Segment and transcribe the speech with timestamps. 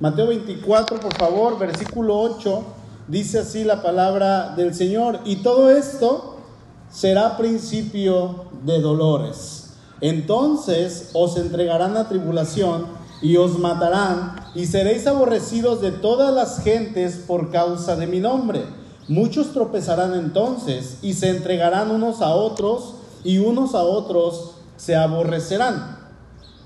[0.00, 2.62] Mateo 24, por favor, versículo 8,
[3.06, 5.20] dice así la palabra del Señor.
[5.24, 6.36] Y todo esto
[6.90, 9.74] será principio de dolores.
[10.00, 12.86] Entonces os entregarán a tribulación
[13.22, 18.64] y os matarán y seréis aborrecidos de todas las gentes por causa de mi nombre.
[19.06, 25.98] Muchos tropezarán entonces y se entregarán unos a otros y unos a otros se aborrecerán.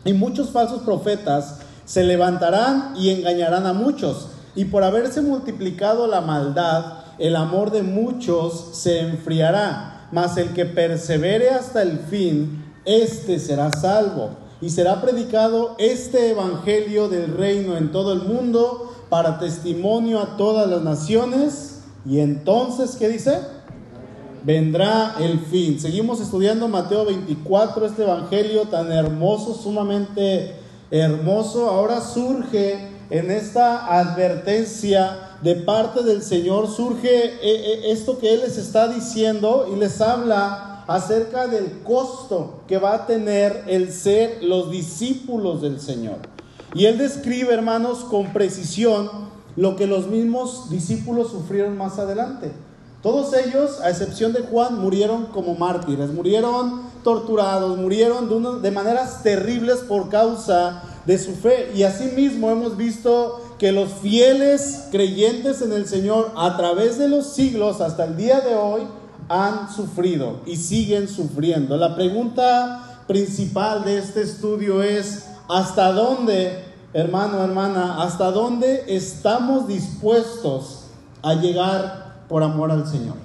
[0.05, 1.59] Y muchos falsos profetas
[1.89, 4.29] se levantarán y engañarán a muchos.
[4.55, 10.07] Y por haberse multiplicado la maldad, el amor de muchos se enfriará.
[10.13, 14.33] Mas el que persevere hasta el fin, éste será salvo.
[14.61, 20.69] Y será predicado este evangelio del reino en todo el mundo para testimonio a todas
[20.69, 21.85] las naciones.
[22.05, 23.39] Y entonces, ¿qué dice?
[24.45, 25.81] vendrá el fin.
[25.81, 30.55] Seguimos estudiando Mateo 24, este evangelio tan hermoso, sumamente
[30.91, 31.69] hermoso.
[31.69, 38.41] Ahora surge en esta advertencia de parte del Señor, surge eh, eh, esto que Él
[38.41, 44.43] les está diciendo y les habla acerca del costo que va a tener el ser
[44.43, 46.17] los discípulos del Señor.
[46.75, 49.09] Y Él describe, hermanos, con precisión
[49.57, 52.53] lo que los mismos discípulos sufrieron más adelante.
[53.03, 59.79] Todos ellos, a excepción de Juan, murieron como mártires, murieron torturados, murieron de, maneras terribles
[59.81, 61.73] por causa de su fe.
[61.75, 67.27] Y asimismo hemos visto que los fieles creyentes en el Señor a través de los
[67.27, 68.83] siglos hasta el día de hoy
[69.29, 71.77] han sufrido y siguen sufriendo.
[71.77, 80.85] La pregunta principal de este estudio es, ¿hasta dónde, hermano, hermana, hasta dónde estamos dispuestos
[81.23, 83.17] a llegar por amor al Señor.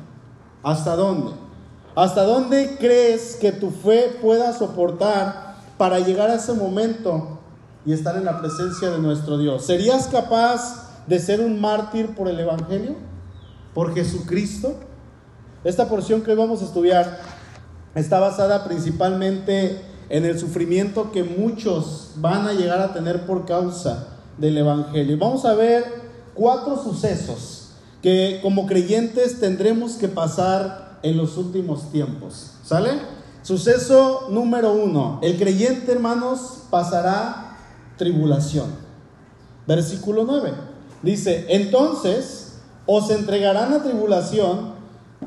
[0.64, 1.32] ¿Hasta dónde?
[1.96, 7.40] ¿Hasta dónde crees que tu fe pueda soportar para llegar a ese momento
[7.86, 9.66] y estar en la presencia de nuestro Dios?
[9.66, 12.96] ¿Serías capaz de ser un mártir por el Evangelio?
[13.76, 14.74] ¿Por Jesucristo?
[15.64, 17.20] Esta porción que hoy vamos a estudiar
[17.94, 19.80] está basada principalmente
[20.10, 24.08] en el sufrimiento que muchos van a llegar a tener por causa
[24.40, 25.16] del Evangelio.
[25.20, 25.86] Vamos a ver
[26.34, 27.70] cuatro sucesos
[28.02, 32.54] que como creyentes tendremos que pasar en los últimos tiempos.
[32.64, 32.92] ¿Sale?
[33.44, 35.20] Suceso número uno.
[35.22, 37.58] El creyente, hermanos, pasará
[37.98, 38.68] tribulación.
[39.68, 40.54] Versículo 9.
[41.04, 42.56] Dice, entonces
[42.86, 44.74] os entregarán a tribulación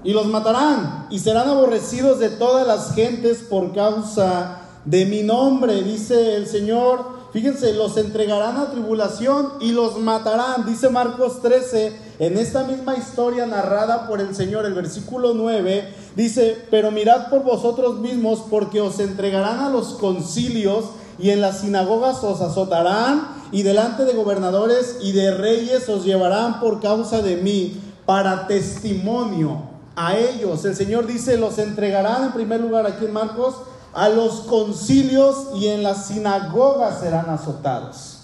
[0.02, 5.82] y los matarán y serán aborrecidos de todas las gentes por causa de mi nombre,
[5.82, 10.64] dice el Señor Fíjense, los entregarán a tribulación y los matarán.
[10.64, 16.56] Dice Marcos 13, en esta misma historia narrada por el Señor, el versículo 9, dice,
[16.70, 20.86] pero mirad por vosotros mismos porque os entregarán a los concilios
[21.18, 26.60] y en las sinagogas os azotarán y delante de gobernadores y de reyes os llevarán
[26.60, 29.62] por causa de mí para testimonio
[29.94, 30.64] a ellos.
[30.64, 33.56] El Señor dice, los entregarán en primer lugar aquí en Marcos
[33.92, 38.20] a los concilios y en las sinagogas serán azotados.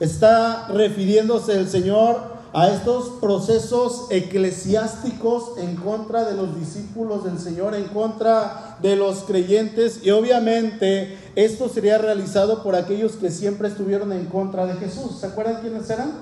[0.00, 7.74] Está refiriéndose el Señor a estos procesos eclesiásticos en contra de los discípulos del Señor,
[7.74, 14.10] en contra de los creyentes y obviamente esto sería realizado por aquellos que siempre estuvieron
[14.10, 15.18] en contra de Jesús.
[15.20, 16.12] ¿Se acuerdan quiénes eran?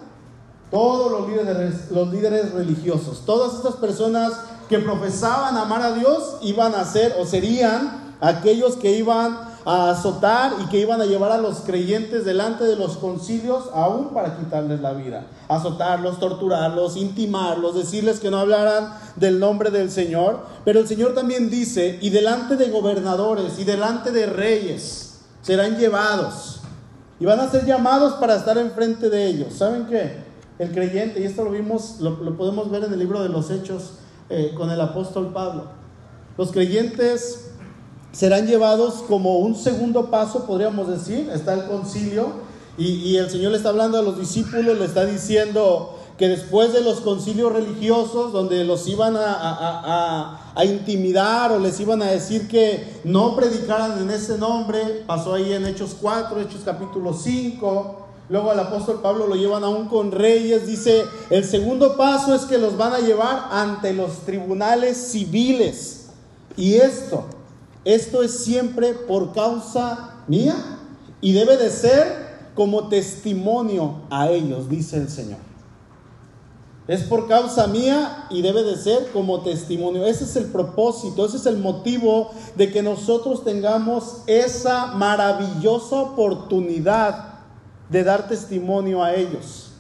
[0.73, 4.33] Todos los líderes, los líderes religiosos, todas estas personas
[4.69, 10.53] que profesaban amar a Dios iban a ser o serían aquellos que iban a azotar
[10.63, 14.81] y que iban a llevar a los creyentes delante de los concilios aún para quitarles
[14.81, 15.27] la vida.
[15.49, 20.41] Azotarlos, torturarlos, intimarlos, decirles que no hablaran del nombre del Señor.
[20.65, 26.61] Pero el Señor también dice, y delante de gobernadores y delante de reyes serán llevados.
[27.19, 29.55] Y van a ser llamados para estar enfrente de ellos.
[29.55, 30.25] ¿Saben qué?
[30.59, 33.95] El creyente, y esto lo vimos, lo, podemos ver en el libro de los Hechos
[34.29, 35.65] eh, con el apóstol Pablo.
[36.37, 37.54] Los creyentes
[38.15, 43.59] serán llevados como un segundo paso, podríamos decir, está el concilio, y, el Señor le
[43.59, 48.65] está hablando a los discípulos, le está diciendo que después de los concilios religiosos, donde
[48.65, 54.39] los iban a, a, intimidar o les iban a decir que no predicaran en ese
[54.39, 58.01] nombre, pasó ahí en Hechos 4, Hechos capítulo 5,
[58.31, 60.67] Luego al apóstol Pablo lo llevan aún con reyes.
[60.67, 66.07] Dice, el segundo paso es que los van a llevar ante los tribunales civiles.
[66.57, 67.27] Y esto
[67.85, 70.57] esto es siempre por causa mía
[71.21, 75.39] y debe de ser como testimonio a ellos, dice el Señor.
[76.87, 80.05] Es por causa mía y debe de ser como testimonio.
[80.05, 87.35] Ese es el propósito, ese es el motivo de que nosotros tengamos esa maravillosa oportunidad
[87.89, 89.71] de dar testimonio a ellos.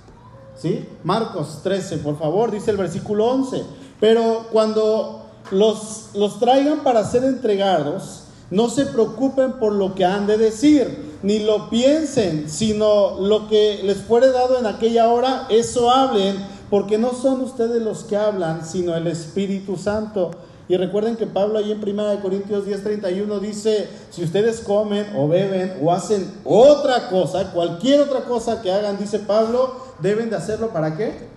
[0.57, 0.89] ¿Sí?
[1.03, 3.65] Marcos 13, por favor, dice el versículo 11.
[4.01, 10.27] Pero cuando los, los traigan para ser entregados, no se preocupen por lo que han
[10.27, 15.91] de decir, ni lo piensen, sino lo que les fuere dado en aquella hora, eso
[15.91, 16.37] hablen,
[16.71, 20.31] porque no son ustedes los que hablan, sino el Espíritu Santo.
[20.67, 25.79] Y recuerden que Pablo ahí en 1 Corintios 10:31 dice, si ustedes comen o beben
[25.83, 30.97] o hacen otra cosa, cualquier otra cosa que hagan, dice Pablo, deben de hacerlo para
[30.97, 31.29] qué?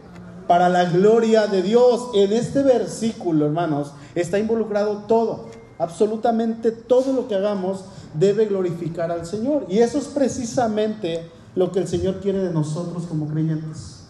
[0.47, 2.09] Para la gloria de Dios.
[2.13, 5.47] En este versículo, hermanos, está involucrado todo
[5.79, 9.65] absolutamente todo lo que hagamos debe glorificar al Señor.
[9.69, 14.03] Y eso es precisamente lo que el Señor quiere de nosotros como creyentes.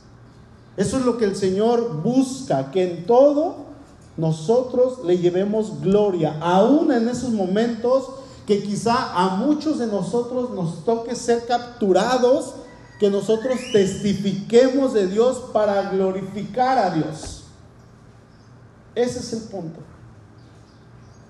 [0.76, 3.68] Eso es lo que el Señor busca, que en todo
[4.16, 8.10] nosotros le llevemos gloria, aún en esos momentos
[8.46, 12.54] que quizá a muchos de nosotros nos toque ser capturados,
[13.00, 17.44] que nosotros testifiquemos de Dios para glorificar a Dios.
[18.96, 19.80] Ese es el punto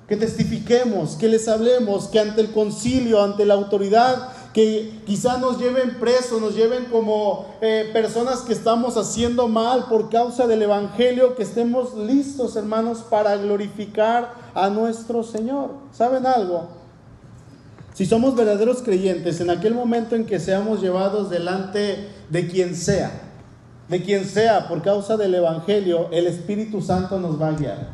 [0.07, 5.59] que testifiquemos, que les hablemos, que ante el concilio, ante la autoridad, que quizá nos
[5.59, 11.35] lleven presos, nos lleven como eh, personas que estamos haciendo mal por causa del Evangelio,
[11.35, 15.71] que estemos listos, hermanos, para glorificar a nuestro Señor.
[15.91, 16.76] ¿Saben algo?
[17.97, 23.09] Si somos verdaderos creyentes, en aquel momento en que seamos llevados delante de quien sea,
[23.89, 27.87] de quien sea por causa del Evangelio, el Espíritu Santo nos va a guiar.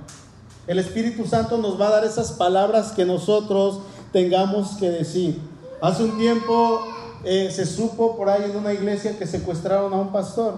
[0.68, 3.80] El Espíritu Santo nos va a dar esas palabras que nosotros
[4.12, 5.40] tengamos que decir.
[5.82, 6.82] Hace un tiempo
[7.24, 10.56] eh, se supo por ahí en una iglesia que secuestraron a un pastor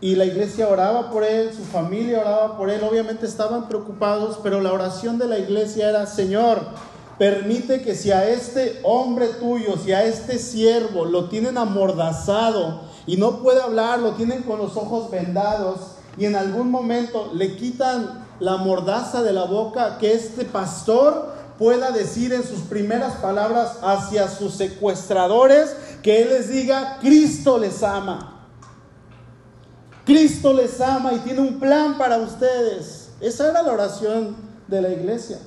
[0.00, 4.62] y la iglesia oraba por él, su familia oraba por él, obviamente estaban preocupados, pero
[4.62, 6.62] la oración de la iglesia era, Señor,
[7.18, 13.16] permite que si a este hombre tuyo, si a este siervo lo tienen amordazado y
[13.16, 18.26] no puede hablar, lo tienen con los ojos vendados y en algún momento le quitan
[18.40, 24.28] la mordaza de la boca, que este pastor pueda decir en sus primeras palabras hacia
[24.28, 28.32] sus secuestradores, que Él les diga, Cristo les ama.
[30.04, 33.08] Cristo les ama y tiene un plan para ustedes.
[33.20, 34.36] Esa era la oración
[34.68, 35.38] de la iglesia.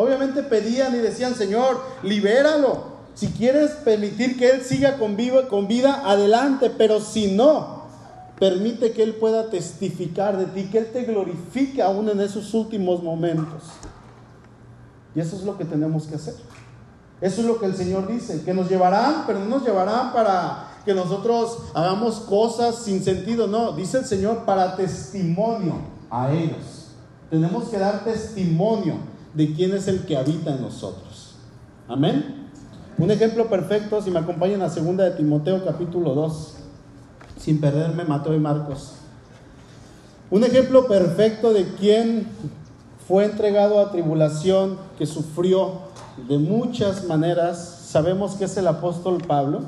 [0.00, 3.00] Obviamente pedían y decían, Señor, libéralo.
[3.14, 7.80] Si quieres permitir que Él siga con, vida, adelante, pero si no,
[8.38, 13.02] Permite que Él pueda testificar de ti, que Él te glorifique aún en esos últimos
[13.02, 13.64] momentos.
[15.14, 16.36] Y eso es lo que tenemos que hacer.
[17.20, 20.70] Eso es lo que el Señor dice, que nos llevarán, pero no nos llevarán para
[20.86, 25.74] que nosotros hagamos cosas sin sentido, no, dice el Señor para testimonio
[26.08, 26.86] a ellos.
[27.28, 28.94] Tenemos que dar testimonio
[29.34, 31.34] de quién es el que habita en nosotros.
[31.88, 32.48] Amén.
[32.98, 36.56] Un ejemplo perfecto, si me acompañan a segunda de Timoteo capítulo 2
[37.38, 38.92] sin perderme Mateo y Marcos.
[40.30, 42.26] Un ejemplo perfecto de quien
[43.08, 45.80] fue entregado a tribulación, que sufrió
[46.28, 49.62] de muchas maneras, sabemos que es el apóstol Pablo.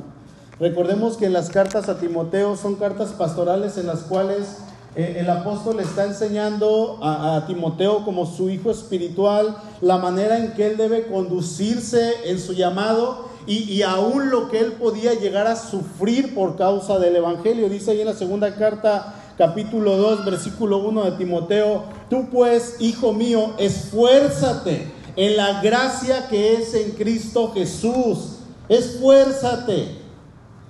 [0.60, 4.58] Recordemos que las cartas a Timoteo son cartas pastorales en las cuales
[4.94, 10.76] el apóstol está enseñando a, Timoteo como su hijo espiritual la manera en que él
[10.76, 16.56] debe conducirse en su llamado y, aún lo que él podía llegar a sufrir por
[16.56, 17.68] causa del Evangelio.
[17.68, 23.12] Dice ahí en la segunda carta, capítulo 2, versículo 1 de Timoteo, tú pues, hijo
[23.12, 28.36] mío, esfuérzate en la gracia que es en Cristo Jesús.
[28.68, 29.96] Esfuérzate.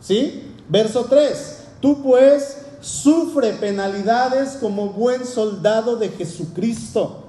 [0.00, 0.54] ¿Sí?
[0.68, 7.22] Verso 3, tú pues sufre penalidades como buen soldado de Jesucristo.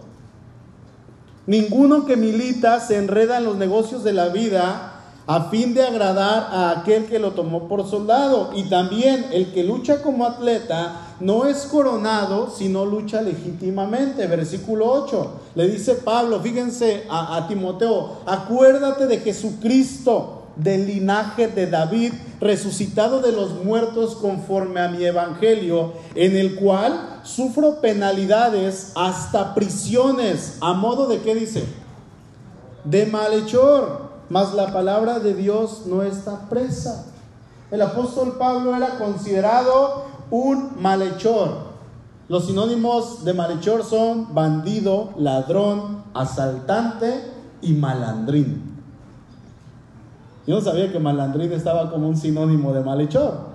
[1.46, 4.90] Ninguno que milita se enreda en los negocios de la vida
[5.26, 8.52] a fin de agradar a aquel que lo tomó por soldado.
[8.56, 14.28] Y también el que lucha como atleta no es coronado, sino lucha legítimamente.
[14.28, 15.32] Versículo 8.
[15.56, 23.22] Le dice Pablo, fíjense a, a Timoteo, acuérdate de Jesucristo del linaje de David, resucitado
[23.22, 30.58] de los muertos conforme a mi evangelio, en el cual sufro penalidades hasta prisiones.
[30.62, 31.64] ¿A modo de qué dice?
[32.84, 37.06] De malhechor mas la palabra de Dios no está presa.
[37.70, 41.74] El apóstol Pablo era considerado un malhechor.
[42.30, 47.32] Los sinónimos de malhechor son bandido, ladrón, asaltante
[47.62, 48.73] y malandrín.
[50.46, 53.54] Yo no sabía que malandrín estaba como un sinónimo de malhechor.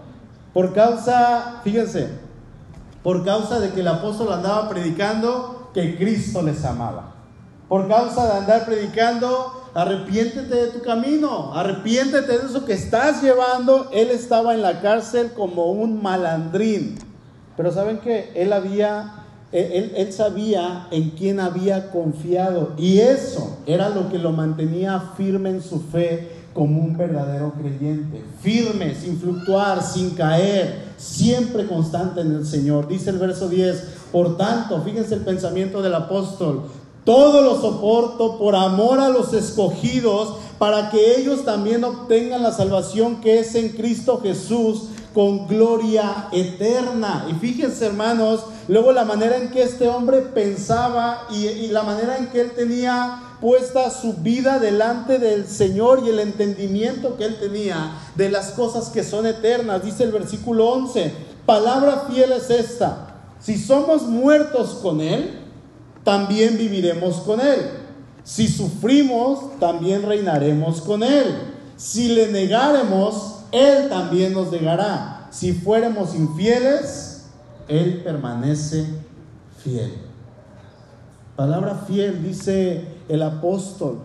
[0.55, 2.09] Por causa, fíjense,
[3.03, 7.15] por causa de que el apóstol andaba predicando que Cristo les amaba.
[7.69, 13.91] Por causa de andar predicando arrepiéntete de tu camino, arrepiéntete de eso que estás llevando.
[13.93, 16.99] Él estaba en la cárcel como un malandrín.
[17.57, 18.33] Pero ¿saben qué?
[18.35, 24.33] Él había él, él, sabía en quién había confiado y eso era lo que lo
[24.33, 31.69] mantenía firme en su fe como un verdadero creyente, firme, sin fluctuar, sin caer, siempre
[31.69, 32.89] constante en el Señor.
[32.89, 36.65] Dice el verso 10, por tanto, fíjense el pensamiento del apóstol,
[37.05, 43.21] todo lo soporto por amor a los escogidos, para que ellos también obtengan la salvación
[43.21, 47.29] que es en Cristo Jesús con gloria eterna.
[47.31, 52.19] Y fíjense hermanos, luego la manera en que este hombre pensaba y, y la manera
[52.19, 57.39] en que él tenía puesta su vida delante del Señor y el entendimiento que él
[57.39, 59.83] tenía de las cosas que son eternas.
[59.83, 61.13] Dice el versículo 11,
[61.47, 63.09] palabra fiel es esta,
[63.41, 65.31] si somos muertos con Él,
[66.05, 67.71] también viviremos con Él.
[68.25, 71.35] Si sufrimos, también reinaremos con Él.
[71.77, 75.29] Si le negaremos, Él también nos negará.
[75.31, 77.27] Si fuéramos infieles,
[77.69, 78.87] Él permanece
[79.63, 79.95] fiel.
[81.37, 83.99] Palabra fiel, dice el apóstol.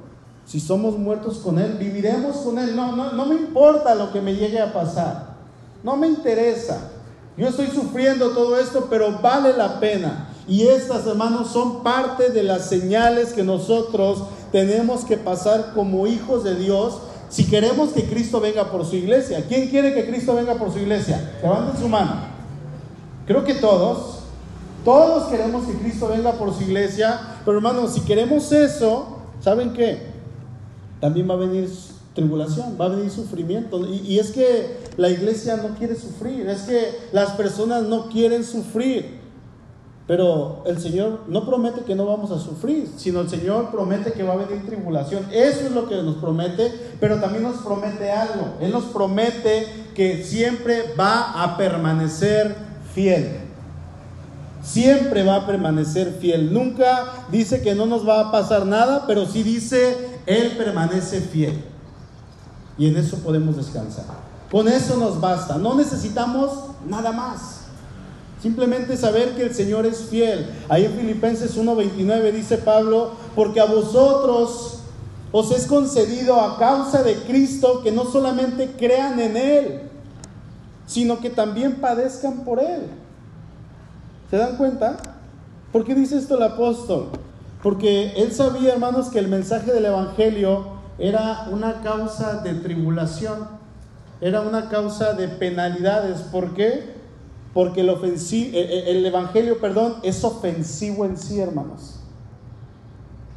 [0.46, 2.76] Si somos muertos con Él, viviremos con Él.
[2.76, 5.36] No, no, no me importa lo que me llegue a pasar.
[5.84, 6.92] No me interesa.
[7.38, 10.30] Yo estoy sufriendo todo esto, pero vale la pena.
[10.48, 16.44] Y estas, hermanos, son parte de las señales que nosotros tenemos que pasar como hijos
[16.44, 19.44] de Dios si queremos que Cristo venga por su iglesia.
[19.48, 21.32] ¿Quién quiere que Cristo venga por su iglesia?
[21.42, 22.18] Levanten su mano.
[23.26, 24.23] Creo que todos.
[24.84, 30.12] Todos queremos que Cristo venga por su iglesia, pero hermanos, si queremos eso, ¿saben qué?
[31.00, 31.70] También va a venir
[32.14, 33.88] tribulación, va a venir sufrimiento.
[33.88, 38.44] Y, y, es que la iglesia no quiere sufrir, es que las personas no quieren
[38.44, 39.24] sufrir.
[40.06, 44.24] Pero el Señor no promete que no vamos a sufrir, sino el Señor promete que
[44.24, 45.26] va a venir tribulación.
[45.32, 48.56] Eso es lo que nos promete, pero también nos promete algo.
[48.60, 52.54] Él nos promete que siempre va a permanecer
[52.94, 53.43] fiel
[54.64, 56.54] siempre va a permanecer fiel.
[56.54, 61.64] Nunca dice que no nos va a pasar nada, pero sí dice, Él permanece fiel.
[62.78, 64.06] Y en eso podemos descansar.
[64.50, 65.58] Con eso nos basta.
[65.58, 66.52] No necesitamos
[66.88, 67.60] nada más.
[68.42, 70.50] Simplemente saber que el Señor es fiel.
[70.70, 74.80] Ahí en Filipenses 1:29 dice Pablo, porque a vosotros
[75.32, 79.82] os es concedido a causa de Cristo que no solamente crean en Él,
[80.86, 83.03] sino que también padezcan por Él
[84.34, 84.98] ¿Se dan cuenta?
[85.72, 87.10] ¿Por qué dice esto el apóstol?
[87.62, 93.48] Porque él sabía, hermanos, que el mensaje del Evangelio era una causa de tribulación,
[94.22, 96.22] era una causa de penalidades.
[96.22, 96.96] ¿Por qué?
[97.54, 102.00] Porque el, ofensivo, el Evangelio, perdón, es ofensivo en sí, hermanos.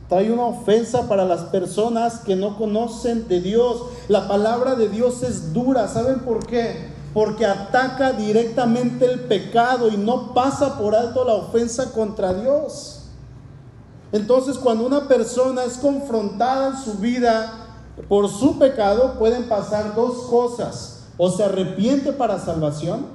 [0.08, 3.82] Trae una ofensa para las personas que no conocen de Dios.
[4.08, 5.88] La palabra de Dios es dura.
[5.88, 6.95] ¿Saben por qué?
[7.16, 13.04] Porque ataca directamente el pecado y no pasa por alto la ofensa contra Dios.
[14.12, 17.68] Entonces cuando una persona es confrontada en su vida
[18.06, 21.06] por su pecado, pueden pasar dos cosas.
[21.16, 23.06] O se arrepiente para salvación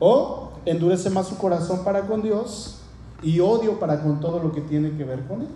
[0.00, 2.78] o endurece más su corazón para con Dios
[3.22, 5.48] y odio para con todo lo que tiene que ver con Él.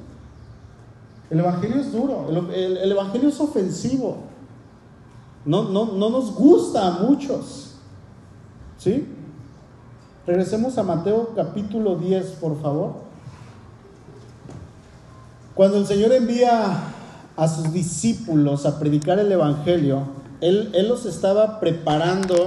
[1.28, 4.27] El Evangelio es duro, el, el Evangelio es ofensivo.
[5.44, 7.74] No, no, no nos gusta a muchos.
[8.78, 9.06] ¿Sí?
[10.26, 12.92] Regresemos a Mateo capítulo 10, por favor.
[15.54, 16.94] Cuando el Señor envía
[17.36, 20.02] a sus discípulos a predicar el Evangelio,
[20.40, 22.46] él, él, los estaba preparando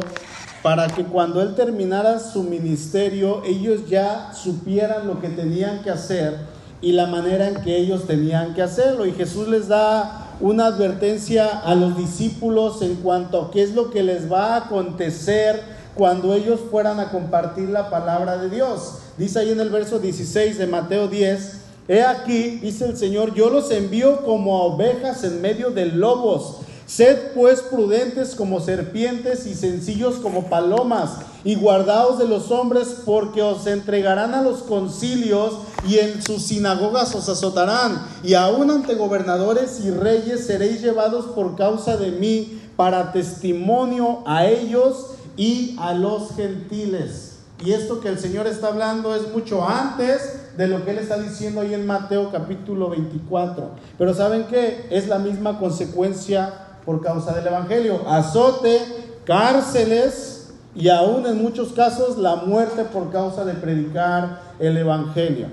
[0.63, 6.37] para que cuando Él terminara su ministerio, ellos ya supieran lo que tenían que hacer
[6.81, 9.05] y la manera en que ellos tenían que hacerlo.
[9.05, 13.91] Y Jesús les da una advertencia a los discípulos en cuanto a qué es lo
[13.91, 15.61] que les va a acontecer
[15.95, 18.99] cuando ellos fueran a compartir la palabra de Dios.
[19.17, 21.57] Dice ahí en el verso 16 de Mateo 10,
[21.87, 26.61] he aquí, dice el Señor, yo los envío como ovejas en medio de lobos.
[26.91, 33.41] Sed pues prudentes como serpientes y sencillos como palomas, y guardaos de los hombres, porque
[33.41, 35.53] os entregarán a los concilios
[35.87, 41.55] y en sus sinagogas os azotarán, y aún ante gobernadores y reyes seréis llevados por
[41.55, 47.37] causa de mí para testimonio a ellos y a los gentiles.
[47.63, 51.17] Y esto que el Señor está hablando es mucho antes de lo que Él está
[51.17, 53.69] diciendo ahí en Mateo capítulo 24.
[53.97, 54.87] Pero ¿saben qué?
[54.89, 58.07] Es la misma consecuencia por causa del Evangelio.
[58.07, 58.79] Azote,
[59.25, 65.47] cárceles y aún en muchos casos la muerte por causa de predicar el Evangelio.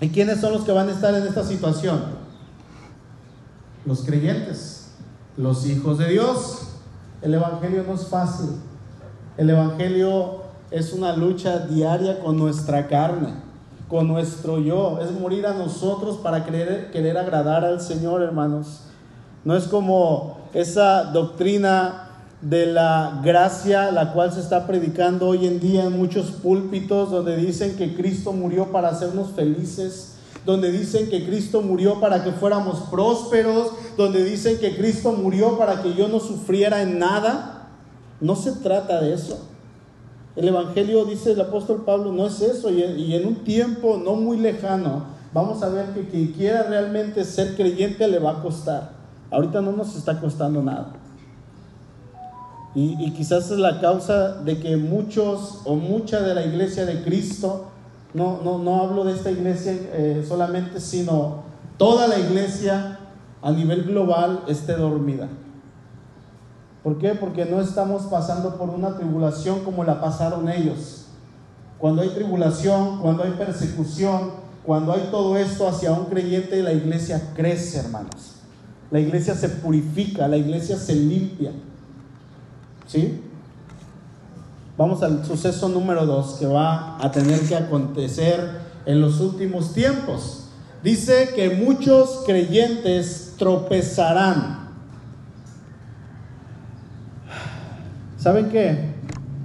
[0.00, 2.02] ¿Y quiénes son los que van a estar en esta situación?
[3.84, 4.90] Los creyentes,
[5.36, 6.62] los hijos de Dios.
[7.22, 8.50] El Evangelio no es fácil.
[9.36, 13.34] El Evangelio es una lucha diaria con nuestra carne,
[13.88, 15.00] con nuestro yo.
[15.00, 18.87] Es morir a nosotros para querer, querer agradar al Señor, hermanos.
[19.44, 22.08] No es como esa doctrina
[22.40, 27.36] de la gracia, la cual se está predicando hoy en día en muchos púlpitos, donde
[27.36, 30.14] dicen que Cristo murió para hacernos felices,
[30.46, 35.82] donde dicen que Cristo murió para que fuéramos prósperos, donde dicen que Cristo murió para
[35.82, 37.68] que yo no sufriera en nada.
[38.20, 39.38] No se trata de eso.
[40.36, 42.70] El Evangelio, dice el apóstol Pablo, no es eso.
[42.70, 47.56] Y en un tiempo no muy lejano, vamos a ver que quien quiera realmente ser
[47.56, 48.97] creyente le va a costar.
[49.30, 50.92] Ahorita no nos está costando nada.
[52.74, 57.70] Y, quizás es la causa de que muchos o mucha de la iglesia de Cristo,
[58.14, 61.42] no, no, no hablo de esta iglesia eh, solamente, sino
[61.76, 63.00] toda la iglesia
[63.42, 65.28] a nivel global esté dormida.
[66.84, 67.14] ¿Por qué?
[67.14, 71.06] Porque no estamos pasando por una tribulación como la pasaron ellos.
[71.78, 74.30] Cuando hay tribulación, cuando hay persecución,
[74.64, 78.37] cuando hay todo esto hacia un creyente, la iglesia crece, hermanos.
[78.90, 81.52] La iglesia se purifica, la iglesia se limpia.
[82.86, 83.20] ¿Sí?
[84.78, 90.44] Vamos al suceso número dos que va a tener que acontecer en los últimos tiempos.
[90.82, 94.68] Dice que muchos creyentes tropezarán.
[98.16, 98.94] ¿Saben qué?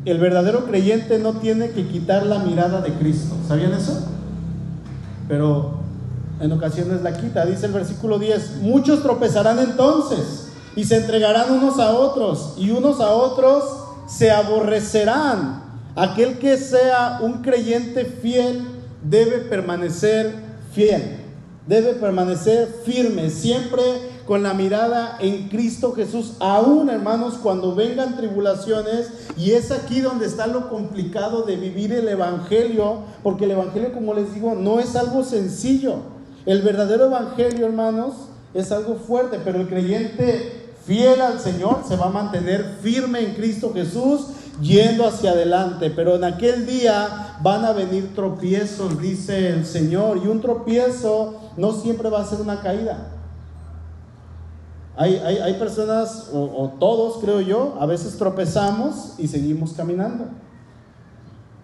[0.06, 3.36] El verdadero creyente no tiene que quitar la mirada de Cristo.
[3.48, 4.08] ¿Sabían eso?
[5.28, 5.83] Pero
[6.40, 7.46] en ocasiones la quita.
[7.46, 13.00] Dice el versículo 10, muchos tropezarán entonces y se entregarán unos a otros y unos
[13.00, 13.64] a otros
[14.08, 15.64] se aborrecerán.
[15.96, 18.68] Aquel que sea un creyente fiel
[19.04, 20.34] debe permanecer
[20.74, 21.18] fiel,
[21.68, 23.84] debe permanecer firme, siempre
[24.26, 30.26] con la mirada en Cristo Jesús, aún hermanos cuando vengan tribulaciones, y es aquí donde
[30.26, 34.96] está lo complicado de vivir el Evangelio, porque el Evangelio, como les digo, no es
[34.96, 36.13] algo sencillo.
[36.46, 38.14] El verdadero Evangelio, hermanos,
[38.54, 43.36] es algo fuerte, pero el creyente fiel al Señor, se va a mantener firme en
[43.36, 44.28] Cristo Jesús,
[44.62, 45.90] yendo hacia adelante.
[45.90, 51.72] Pero en aquel día van a venir tropiezos, dice el Señor, y un tropiezo no
[51.74, 53.10] siempre va a ser una caída.
[54.96, 60.26] Hay, hay, personas, o, todos creo yo, a veces tropezamos y seguimos caminando.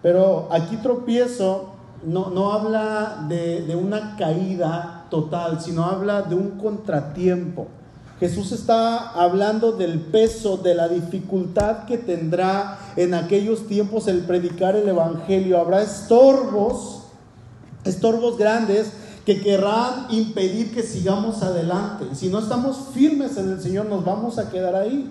[0.02, 6.52] Pero aquí tropiezo no, no habla de, de una caída total, sino habla de un
[6.52, 7.68] contratiempo.
[8.20, 14.76] Jesús está hablando del peso, de la dificultad que tendrá en aquellos tiempos el predicar
[14.76, 15.58] el Evangelio.
[15.58, 17.04] Habrá estorbos,
[17.84, 18.92] estorbos grandes
[19.24, 22.14] que querrán impedir que sigamos adelante.
[22.14, 25.10] Si no estamos firmes en el Señor, nos vamos a quedar ahí.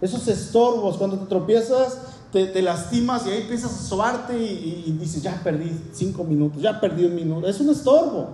[0.00, 1.98] Esos estorbos, cuando te tropiezas,
[2.32, 6.80] te, lastimas y ahí empiezas a sobarte y, y dices, ya perdí cinco minutos, ya
[6.80, 7.48] perdí un minuto.
[7.48, 8.30] Es un estorbo.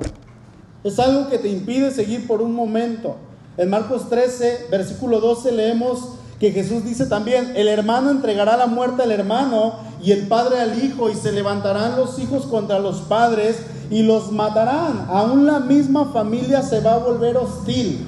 [0.82, 3.16] Es algo que te impide seguir por un momento.
[3.56, 6.08] En Marcos 13, versículo 12 leemos
[6.40, 10.82] que Jesús dice también, el hermano entregará la muerte al hermano y el padre al
[10.82, 13.58] hijo y se levantarán los hijos contra los padres
[13.90, 15.06] y los matarán.
[15.08, 18.04] Aún la misma familia se va a volver hostil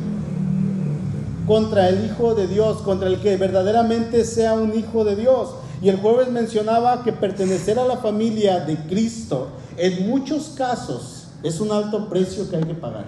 [1.46, 5.50] contra el Hijo de Dios, contra el que verdaderamente sea un Hijo de Dios.
[5.82, 11.60] Y el jueves mencionaba que pertenecer a la familia de Cristo en muchos casos es
[11.60, 13.04] un alto precio que hay que pagar.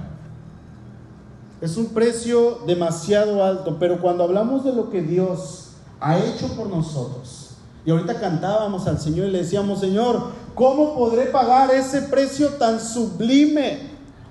[1.61, 6.69] Es un precio demasiado alto, pero cuando hablamos de lo que Dios ha hecho por
[6.69, 7.49] nosotros,
[7.85, 12.81] y ahorita cantábamos al Señor y le decíamos, Señor, ¿cómo podré pagar ese precio tan
[12.81, 13.88] sublime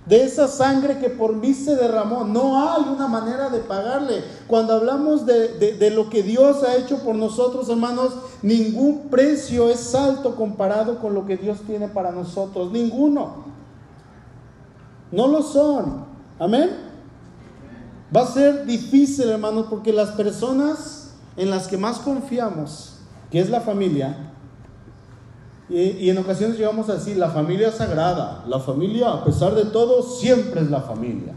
[0.08, 2.24] de esa sangre que por mí se derramó?
[2.24, 4.24] No hay una manera de pagarle.
[4.48, 9.94] Cuando hablamos de, de lo que Dios ha hecho por nosotros, hermanos, ningún precio es
[9.94, 12.72] alto comparado con lo que Dios tiene para nosotros.
[12.72, 13.46] Ninguno.
[15.12, 16.06] No lo son.
[16.40, 16.88] Amén.
[18.16, 23.50] Va a ser difícil, hermanos, porque las personas en las que más confiamos, que es
[23.50, 24.27] la familia,
[25.70, 30.02] y, en ocasiones llegamos a decir, la familia sagrada, la familia, a pesar de todo,
[30.02, 31.34] siempre es la familia,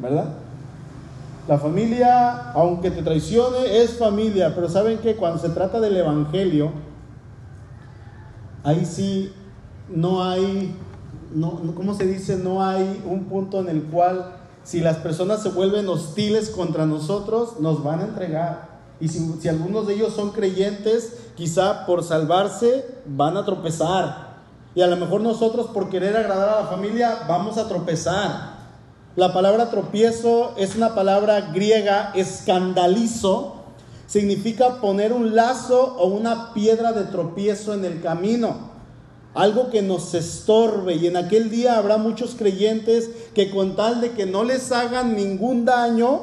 [0.00, 0.34] ¿verdad?
[1.48, 6.70] La familia, aunque te traicione, es familia, pero ¿saben que Cuando se trata del Evangelio,
[8.62, 9.32] ahí sí
[9.88, 10.74] no hay,
[11.34, 12.36] no, ¿cómo se dice?
[12.36, 17.58] No hay un punto en el cual si las personas se vuelven hostiles contra nosotros,
[17.60, 18.70] nos van a entregar.
[19.00, 24.28] Y si, algunos de ellos son creyentes, quizá por salvarse van a tropezar.
[24.74, 28.60] Y a lo mejor nosotros por querer agradar a la familia vamos a tropezar.
[29.16, 33.54] La palabra tropiezo es una palabra griega, escandalizo,
[34.06, 38.68] significa poner un lazo o una piedra de tropiezo en el camino
[39.32, 40.96] algo que nos estorbe.
[40.96, 45.16] Y en aquel día habrá muchos creyentes que con tal de que no les hagan
[45.16, 46.20] ningún daño,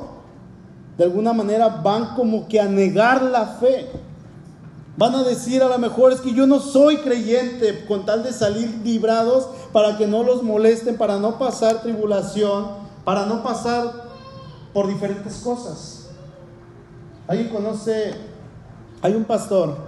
[0.95, 3.89] de alguna manera van como que a negar la fe.
[4.97, 8.33] Van a decir a lo mejor es que yo no soy creyente con tal de
[8.33, 12.65] salir librados para que no los molesten, para no pasar tribulación,
[13.05, 14.07] para no pasar
[14.73, 16.09] por diferentes cosas.
[17.27, 18.15] ¿Alguien conoce?
[19.01, 19.87] Hay un pastor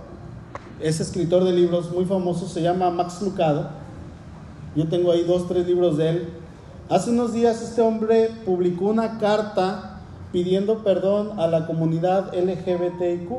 [0.79, 3.69] es escritor de libros muy famoso, se llama Max Lucado.
[4.75, 6.29] Yo tengo ahí dos, tres libros de él.
[6.89, 13.29] Hace unos días este hombre publicó una carta pidiendo perdón a la comunidad LGBTIQ.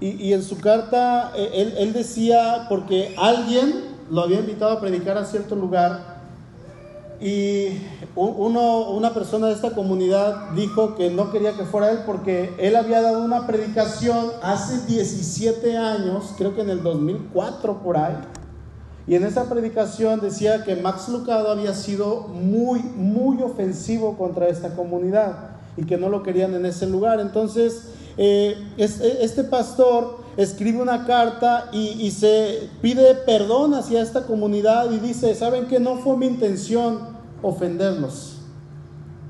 [0.00, 4.80] Y, y en su carta eh, él, él decía, porque alguien lo había invitado a
[4.80, 6.20] predicar a cierto lugar,
[7.20, 7.78] y
[8.16, 12.76] uno, una persona de esta comunidad dijo que no quería que fuera él porque él
[12.76, 18.16] había dado una predicación hace 17 años, creo que en el 2004 por ahí.
[19.06, 24.74] Y en esa predicación decía que Max Lucado había sido muy, muy ofensivo contra esta
[24.74, 27.20] comunidad y que no lo querían en ese lugar.
[27.20, 34.98] Entonces, eh, este pastor escribe una carta y, se pide perdón hacia esta comunidad y
[34.98, 37.00] dice, ¿saben que no fue mi intención
[37.42, 38.36] ofenderlos?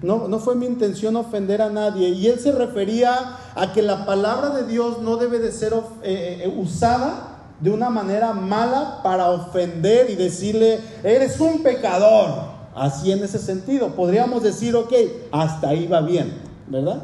[0.02, 2.08] No, no fue mi intención ofender a nadie.
[2.08, 6.42] Y él se refería a que la palabra de Dios no debe de ser eh,
[6.44, 12.60] eh, usada de una manera mala para ofender y decirle, eres un pecador.
[12.74, 13.88] Así en ese sentido.
[13.88, 14.92] Podríamos decir, ok,
[15.32, 16.32] hasta ahí va bien,
[16.68, 17.02] ¿verdad?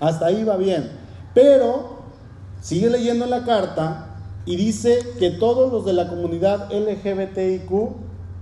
[0.00, 1.03] Hasta ahí va bien.
[1.34, 1.98] Pero
[2.60, 4.16] sigue leyendo la carta
[4.46, 7.70] y dice que todos los de la comunidad LGBTIQ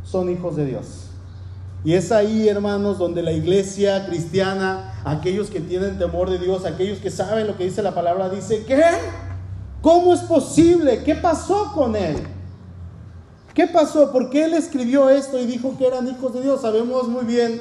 [0.05, 1.09] son hijos de Dios.
[1.85, 6.99] Y es ahí, hermanos, donde la iglesia cristiana, aquellos que tienen temor de Dios, aquellos
[6.99, 8.83] que saben lo que dice la palabra, dice, ¿qué?
[9.81, 11.03] ¿Cómo es posible?
[11.03, 12.17] ¿Qué pasó con él?
[13.53, 14.13] ¿Qué pasó?
[14.13, 16.61] ¿Por qué él escribió esto y dijo que eran hijos de Dios?
[16.61, 17.61] Sabemos muy bien,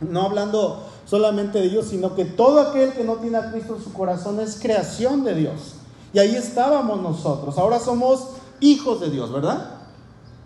[0.00, 3.82] no hablando solamente de Dios, sino que todo aquel que no tiene a Cristo en
[3.82, 5.74] su corazón es creación de Dios.
[6.12, 7.58] Y ahí estábamos nosotros.
[7.58, 8.28] Ahora somos
[8.60, 9.72] hijos de Dios, ¿verdad?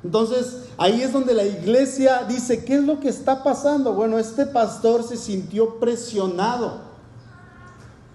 [0.02, 3.92] Entonces, ahí es donde la iglesia dice, ¿qué es lo que está pasando?
[3.92, 6.78] Bueno, este pastor se sintió presionado,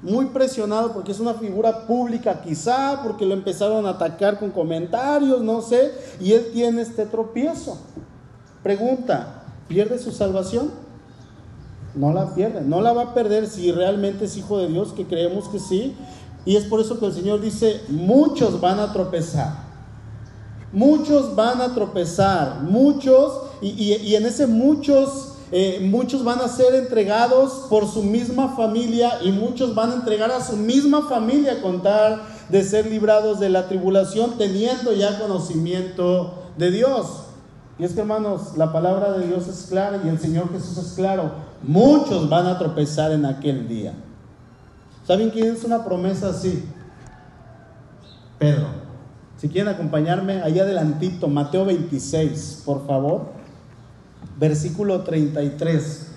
[0.01, 5.41] muy presionado porque es una figura pública quizá, porque lo empezaron a atacar con comentarios,
[5.41, 7.77] no sé, y él tiene este tropiezo.
[8.63, 10.88] Pregunta, ¿pierde su salvación?
[11.95, 15.05] No la pierde, no la va a perder si realmente es hijo de Dios, que
[15.05, 15.95] creemos que sí.
[16.45, 19.69] Y es por eso que el Señor dice, muchos van a tropezar.
[20.71, 27.65] Muchos van a tropezar, muchos, y, en ese muchos, eh, muchos van a ser entregados
[27.71, 32.21] por su misma familia y muchos van a entregar a su misma familia a contar
[32.49, 37.07] de ser librados de la tribulación teniendo ya conocimiento de Dios.
[37.79, 40.93] Y es que hermanos, la palabra de Dios es clara y el Señor Jesús es
[40.93, 41.31] claro.
[41.63, 43.93] Muchos van a tropezar en aquel día.
[45.05, 46.63] ¿Saben quién es una promesa así?
[48.37, 48.67] Pedro.
[49.37, 53.31] Si quieren acompañarme, ahí adelantito, Mateo 26, por favor.
[54.37, 56.07] Versículo 33.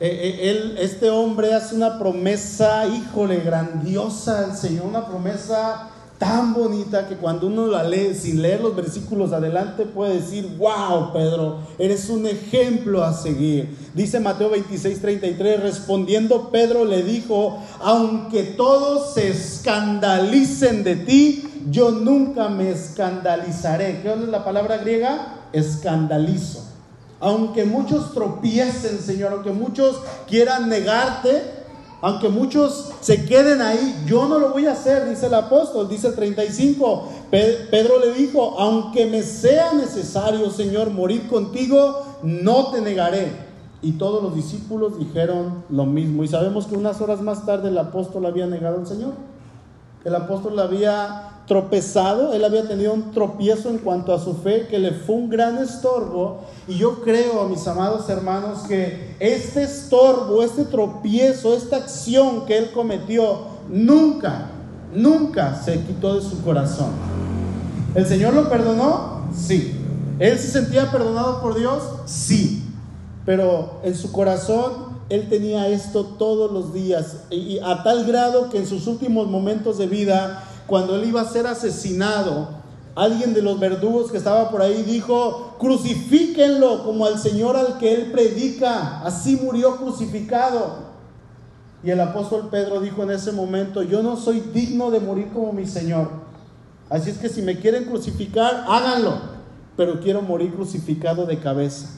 [0.00, 5.91] Eh, eh, él, este hombre hace una promesa, híjole, grandiosa al Señor, una promesa
[6.22, 11.12] tan bonita que cuando uno la lee sin leer los versículos adelante puede decir, wow,
[11.12, 13.76] Pedro, eres un ejemplo a seguir.
[13.92, 21.90] Dice Mateo 26, 33, respondiendo Pedro le dijo, aunque todos se escandalicen de ti, yo
[21.90, 24.00] nunca me escandalizaré.
[24.02, 25.48] ¿Qué es la palabra griega?
[25.52, 26.64] Escandalizo.
[27.18, 31.61] Aunque muchos tropiecen, Señor, aunque muchos quieran negarte,
[32.02, 36.08] aunque muchos se queden ahí, yo no lo voy a hacer, dice el apóstol, dice
[36.08, 37.08] el 35.
[37.30, 43.52] Pedro le dijo, aunque me sea necesario, Señor, morir contigo, no te negaré.
[43.82, 46.24] Y todos los discípulos dijeron lo mismo.
[46.24, 49.12] Y sabemos que unas horas más tarde el apóstol había negado al Señor.
[50.04, 54.78] El apóstol había tropezado, él había tenido un tropiezo en cuanto a su fe que
[54.78, 56.40] le fue un gran estorbo.
[56.68, 62.70] Y yo creo, mis amados hermanos, que este estorbo, este tropiezo, esta acción que él
[62.72, 64.50] cometió, nunca,
[64.94, 66.90] nunca se quitó de su corazón.
[67.94, 69.26] ¿El Señor lo perdonó?
[69.34, 69.76] Sí.
[70.18, 71.82] ¿Él se sentía perdonado por Dios?
[72.06, 72.62] Sí.
[73.26, 78.58] Pero en su corazón él tenía esto todos los días y a tal grado que
[78.58, 82.48] en sus últimos momentos de vida cuando él iba a ser asesinado,
[82.94, 87.92] alguien de los verdugos que estaba por ahí dijo, crucifíquenlo como al Señor al que
[87.92, 90.76] él predica, así murió crucificado.
[91.84, 95.52] Y el apóstol Pedro dijo en ese momento, yo no soy digno de morir como
[95.52, 96.08] mi Señor.
[96.88, 99.18] Así es que si me quieren crucificar, háganlo,
[99.76, 101.90] pero quiero morir crucificado de cabeza.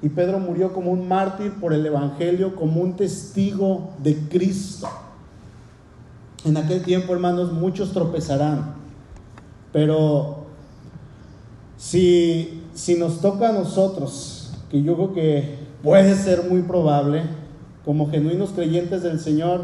[0.00, 4.88] Y Pedro murió como un mártir por el Evangelio, como un testigo de Cristo.
[6.48, 8.72] En aquel tiempo, hermanos, muchos tropezarán,
[9.70, 10.46] pero
[11.76, 17.24] si, si nos toca a nosotros, que yo creo que puede ser muy probable,
[17.84, 19.60] como genuinos creyentes del Señor,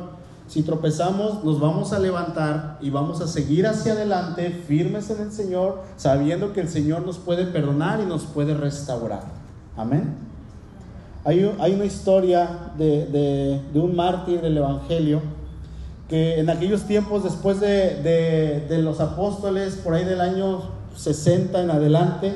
[0.47, 5.33] si tropezamos, nos vamos a levantar y vamos a seguir hacia adelante, firmes en el
[5.33, 9.23] Señor, sabiendo que el Señor nos puede perdonar y nos puede restaurar.
[9.75, 10.17] Amén.
[11.25, 15.23] Hay, hay una historia de, de un mártir del Evangelio
[16.09, 17.97] que en aquellos tiempos, después de,
[18.69, 20.63] de, los apóstoles, por ahí del año
[20.97, 22.35] 60 en adelante,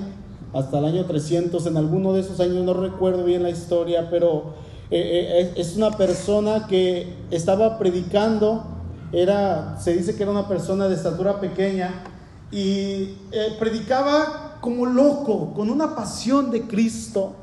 [0.55, 4.55] hasta el año 300, en alguno de esos años, no recuerdo bien la historia, pero
[4.91, 8.65] eh, eh, es una persona que estaba predicando,
[9.13, 12.03] era, se dice que era una persona de estatura pequeña,
[12.51, 17.35] y eh, predicaba como loco, con una pasión de Cristo,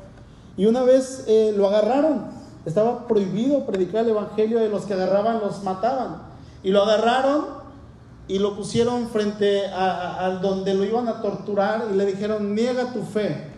[0.58, 2.35] y una vez lo agarraron
[2.66, 6.24] estaba prohibido predicar el evangelio de los que agarraban, los mataban.
[6.64, 7.46] Y lo agarraron
[8.28, 13.04] y lo pusieron frente a, donde lo iban a torturar y le dijeron, niega tu
[13.04, 13.52] fe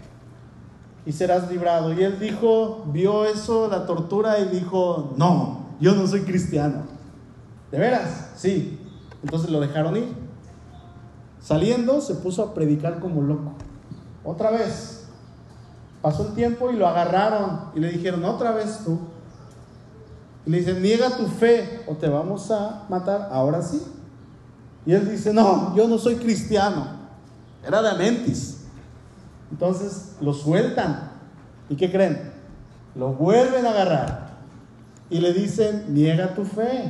[1.06, 1.94] y serás librado.
[1.94, 6.84] Y él dijo, vio eso, la tortura, y dijo, no, yo no soy cristiano.
[7.72, 8.32] ¿De veras?
[8.36, 8.78] Sí.
[9.24, 10.14] Entonces lo dejaron ir.
[11.40, 13.54] Saliendo, se puso a predicar como loco.
[14.26, 14.97] Otra vez,
[16.08, 18.98] Pasó el tiempo y lo agarraron y le dijeron, otra vez tú.
[20.46, 23.82] Y le dicen, niega tu fe o te vamos a matar, ahora sí.
[24.86, 26.88] Y él dice, no, yo no soy cristiano.
[27.62, 28.60] Era de Amentis.
[29.52, 31.12] Entonces lo sueltan.
[31.68, 32.32] ¿Y qué creen?
[32.96, 34.30] Lo vuelven a agarrar.
[35.10, 36.90] Y le dicen, niega tu fe.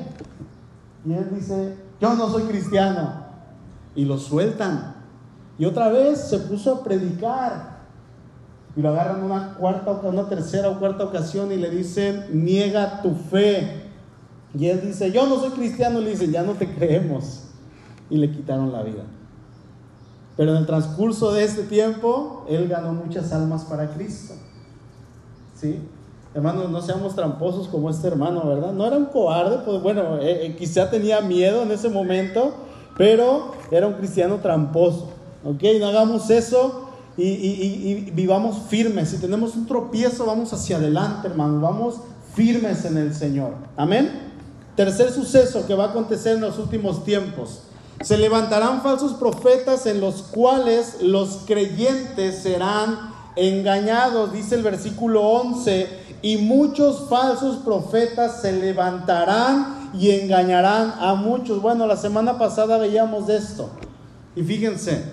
[1.03, 3.25] Y él dice, yo no soy cristiano.
[3.95, 4.93] Y lo sueltan.
[5.57, 7.76] Y otra vez se puso a predicar
[8.77, 13.15] y lo agarran una cuarta, una tercera o cuarta ocasión y le dicen, niega tu
[13.15, 13.85] fe.
[14.53, 17.45] Y él dice, yo no soy cristiano, le dicen, ya no te creemos.
[18.11, 19.01] Y le quitaron la vida.
[20.37, 24.35] Pero en el transcurso de este tiempo, él ganó muchas almas para Cristo.
[25.55, 25.79] ¿Sí?
[26.35, 28.73] Hermanos, no seamos tramposos como este hermano, ¿verdad?
[28.73, 32.53] No era un cobarde, pues bueno, eh, eh, quizá tenía miedo en ese momento,
[32.95, 35.09] pero era un cristiano tramposo.
[35.43, 35.63] ¿Ok?
[35.79, 36.86] No hagamos eso
[37.17, 39.09] y, vivamos firmes.
[39.09, 41.59] Si tenemos un tropiezo, vamos hacia adelante, hermano.
[41.59, 41.95] Vamos
[42.35, 43.53] firmes en el Señor.
[43.75, 44.27] Amén.
[44.75, 47.61] Tercer suceso que va a acontecer en los últimos tiempos.
[48.01, 55.87] Se levantarán falsos profetas en los cuales los creyentes serán engañados, dice el versículo 11,
[56.21, 61.59] y muchos falsos profetas se levantarán y engañarán a muchos.
[61.59, 63.71] Bueno, la semana pasada veíamos esto.
[64.35, 65.03] Y fíjense,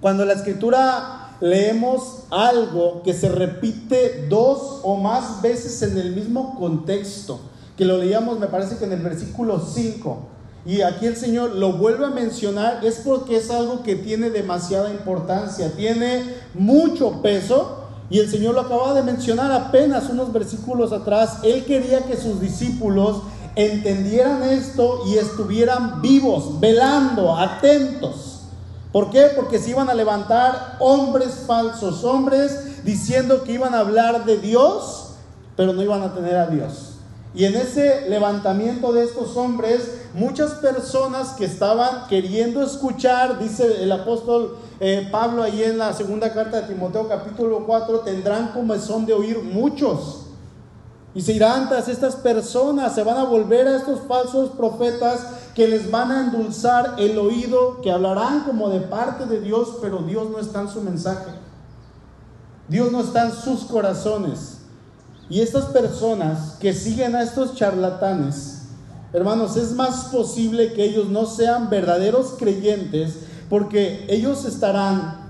[0.00, 6.56] cuando la escritura leemos algo que se repite dos o más veces en el mismo
[6.58, 7.40] contexto,
[7.76, 10.18] que lo leíamos me parece que en el versículo 5,
[10.66, 14.90] y aquí el Señor lo vuelve a mencionar, es porque es algo que tiene demasiada
[14.90, 21.38] importancia, tiene mucho peso, y el Señor lo acaba de mencionar apenas unos versículos atrás,
[21.42, 23.22] Él quería que sus discípulos
[23.54, 28.37] entendieran esto y estuvieran vivos, velando, atentos.
[28.92, 29.26] ¿Por qué?
[29.36, 35.10] Porque se iban a levantar hombres falsos, hombres diciendo que iban a hablar de Dios,
[35.56, 36.94] pero no iban a tener a Dios.
[37.34, 43.92] Y en ese levantamiento de estos hombres, muchas personas que estaban queriendo escuchar, dice el
[43.92, 49.12] apóstol eh, Pablo ahí en la segunda carta de Timoteo capítulo 4, tendrán son de
[49.12, 50.22] oír muchos.
[51.14, 55.20] Y se irán tras estas personas, se van a volver a estos falsos profetas
[55.58, 59.98] que les van a endulzar el oído, que hablarán como de parte de Dios, pero
[59.98, 61.32] Dios no está en su mensaje.
[62.68, 64.58] Dios no está en sus corazones.
[65.28, 68.66] Y estas personas que siguen a estos charlatanes,
[69.12, 73.16] hermanos, es más posible que ellos no sean verdaderos creyentes
[73.50, 75.26] porque ellos estarán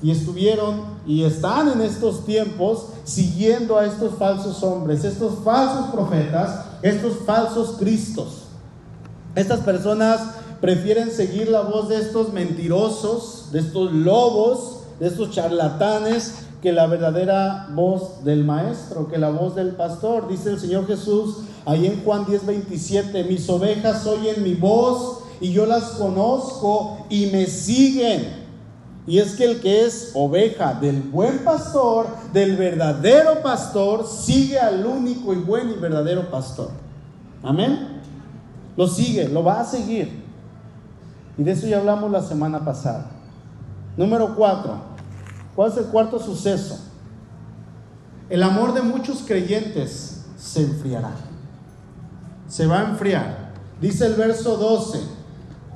[0.00, 6.64] y estuvieron y están en estos tiempos siguiendo a estos falsos hombres, estos falsos profetas,
[6.80, 8.39] estos falsos cristos.
[9.34, 10.20] Estas personas
[10.60, 16.86] prefieren seguir la voz de estos mentirosos, de estos lobos, de estos charlatanes, que la
[16.86, 20.28] verdadera voz del maestro, que la voz del pastor.
[20.28, 25.52] Dice el Señor Jesús ahí en Juan 10, 27, mis ovejas oyen mi voz y
[25.52, 28.40] yo las conozco y me siguen.
[29.06, 34.84] Y es que el que es oveja del buen pastor, del verdadero pastor, sigue al
[34.84, 36.70] único y buen y verdadero pastor.
[37.42, 37.89] Amén.
[38.80, 40.24] Lo sigue, lo va a seguir.
[41.36, 43.08] Y de eso ya hablamos la semana pasada.
[43.94, 44.72] Número cuatro.
[45.54, 46.78] ¿Cuál es el cuarto suceso?
[48.30, 51.10] El amor de muchos creyentes se enfriará.
[52.48, 53.50] Se va a enfriar.
[53.82, 54.98] Dice el verso 12.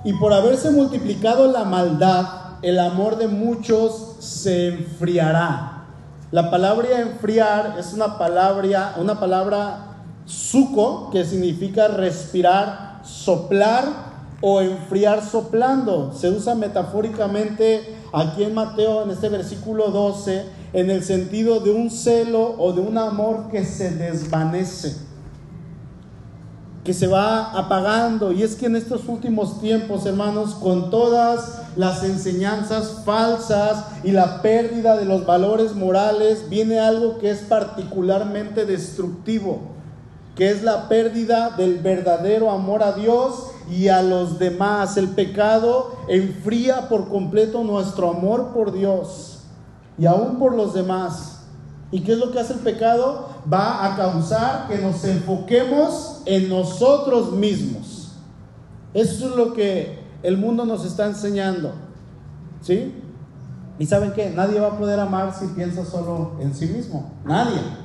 [0.05, 2.27] Y por haberse multiplicado la maldad,
[2.63, 5.85] el amor de muchos se enfriará.
[6.31, 9.91] La palabra enfriar es una palabra, una palabra
[10.25, 13.85] suco que significa respirar, soplar
[14.41, 16.13] o enfriar soplando.
[16.13, 21.91] Se usa metafóricamente aquí en Mateo, en este versículo 12, en el sentido de un
[21.91, 25.05] celo o de un amor que se desvanece
[26.85, 28.31] que se va apagando.
[28.31, 34.43] Y es que en estos últimos tiempos, hermanos, con todas las enseñanzas falsas y la
[34.43, 39.74] pérdida de los valores morales, viene algo que es particularmente destructivo,
[40.35, 44.97] que es la pérdida del verdadero amor a Dios y a los demás.
[44.97, 49.41] El pecado enfría por completo nuestro amor por Dios
[49.97, 51.45] y aún por los demás.
[51.91, 53.29] ¿Y qué es lo que hace el pecado?
[53.53, 58.13] Va a causar que nos enfoquemos en nosotros mismos.
[58.93, 61.73] Eso es lo que el mundo nos está enseñando.
[62.61, 63.01] ¿Sí?
[63.79, 64.31] ¿Y saben qué?
[64.31, 67.13] Nadie va a poder amar si piensa solo en sí mismo.
[67.25, 67.84] Nadie.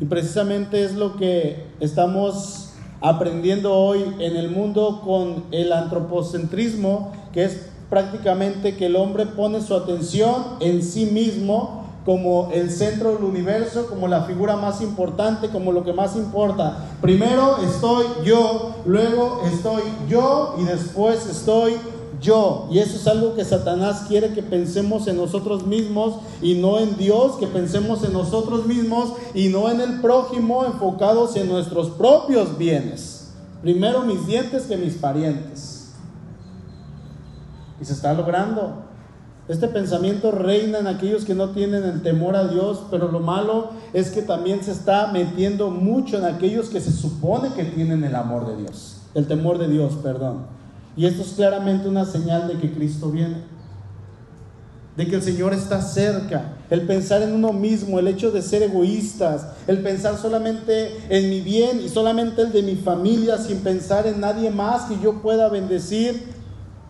[0.00, 7.44] Y precisamente es lo que estamos aprendiendo hoy en el mundo con el antropocentrismo, que
[7.44, 13.24] es prácticamente que el hombre pone su atención en sí mismo como el centro del
[13.24, 16.88] universo, como la figura más importante, como lo que más importa.
[17.00, 21.76] Primero estoy yo, luego estoy yo y después estoy
[22.20, 22.68] yo.
[22.70, 26.96] Y eso es algo que Satanás quiere que pensemos en nosotros mismos y no en
[26.96, 32.58] Dios, que pensemos en nosotros mismos y no en el prójimo, enfocados en nuestros propios
[32.58, 33.32] bienes.
[33.62, 35.92] Primero mis dientes que mis parientes.
[37.80, 38.84] Y se está logrando.
[39.46, 43.70] Este pensamiento reina en aquellos que no tienen el temor a Dios, pero lo malo
[43.92, 48.14] es que también se está metiendo mucho en aquellos que se supone que tienen el
[48.14, 50.46] amor de Dios, el temor de Dios, perdón.
[50.96, 53.38] Y esto es claramente una señal de que Cristo viene,
[54.96, 56.52] de que el Señor está cerca.
[56.70, 61.40] El pensar en uno mismo, el hecho de ser egoístas, el pensar solamente en mi
[61.40, 65.48] bien y solamente el de mi familia sin pensar en nadie más que yo pueda
[65.48, 66.34] bendecir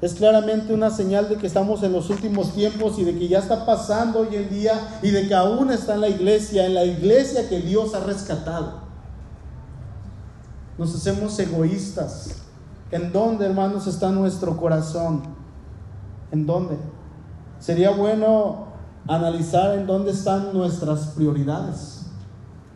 [0.05, 3.39] es claramente una señal de que estamos en los últimos tiempos y de que ya
[3.39, 6.85] está pasando hoy en día y de que aún está en la iglesia, en la
[6.85, 8.81] iglesia que Dios ha rescatado.
[10.77, 12.44] Nos hacemos egoístas.
[12.91, 15.23] ¿En dónde, hermanos, está nuestro corazón?
[16.31, 16.77] ¿En dónde?
[17.59, 18.67] Sería bueno
[19.09, 22.03] analizar en dónde están nuestras prioridades.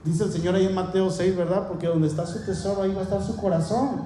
[0.04, 1.68] Dice el Señor ahí en Mateo 6, ¿verdad?
[1.68, 4.02] Porque donde está su tesoro, ahí va a estar su corazón.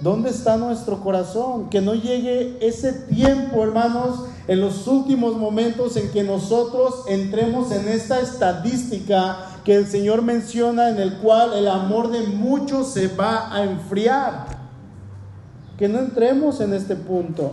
[0.00, 1.68] ¿Dónde está nuestro corazón?
[1.68, 7.86] Que no llegue ese tiempo, hermanos, en los últimos momentos en que nosotros entremos en
[7.88, 13.54] esta estadística que el Señor menciona, en el cual el amor de muchos se va
[13.54, 14.46] a enfriar.
[15.78, 17.52] Que no entremos en este punto.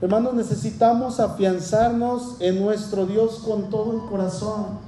[0.00, 4.80] Hermanos, necesitamos afianzarnos en nuestro Dios con todo el corazón,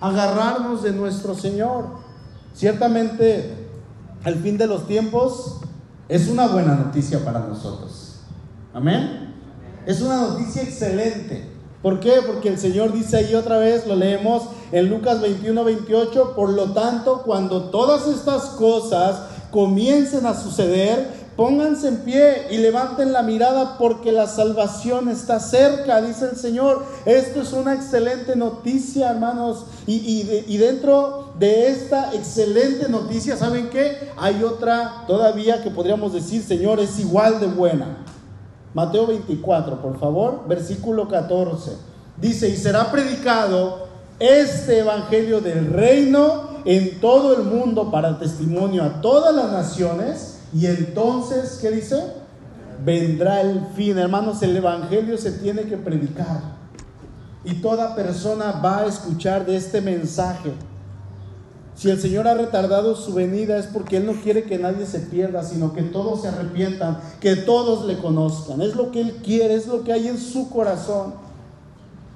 [0.00, 1.86] agarrarnos de nuestro Señor.
[2.54, 3.68] Ciertamente,
[4.24, 5.60] al fin de los tiempos,
[6.08, 8.20] es una buena noticia para nosotros.
[8.72, 9.34] Amén.
[9.86, 11.51] Es una noticia excelente.
[11.82, 12.20] ¿Por qué?
[12.26, 16.72] Porque el Señor dice ahí otra vez, lo leemos en Lucas 21, 28, por lo
[16.72, 23.78] tanto, cuando todas estas cosas comiencen a suceder, Pónganse en pie y levanten la mirada
[23.78, 26.84] porque la salvación está cerca, dice el Señor.
[27.06, 29.64] Esto es una excelente noticia, hermanos.
[29.86, 34.10] Y, dentro de esta excelente noticia, ¿saben qué?
[34.18, 38.04] Hay otra todavía que podríamos decir, Señor, es igual de buena.
[38.74, 41.72] Mateo 24, por favor, versículo 14.
[42.16, 43.86] Dice, y será predicado
[44.18, 50.66] este evangelio del reino en todo el mundo para testimonio a todas las naciones y
[50.66, 52.02] entonces, ¿qué dice?
[52.84, 53.96] Vendrá el fin.
[53.96, 56.40] Hermanos, el Evangelio se tiene que predicar.
[57.44, 60.52] Y toda persona va a escuchar de este mensaje.
[61.74, 65.00] Si el Señor ha retardado su venida es porque Él no quiere que nadie se
[65.00, 68.60] pierda, sino que todos se arrepientan, que todos le conozcan.
[68.60, 71.14] Es lo que Él quiere, es lo que hay en su corazón.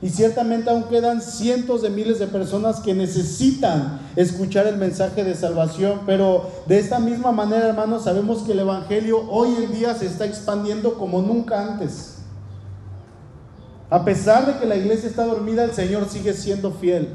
[0.02, 5.34] Y ciertamente aún quedan cientos de miles de personas que necesitan escuchar el mensaje de
[5.34, 10.06] salvación, pero de esta misma manera, hermanos, sabemos que el Evangelio hoy en día se
[10.06, 12.16] está expandiendo como nunca antes.
[13.88, 17.08] A pesar de que la iglesia está dormida, el Señor sigue siendo fiel.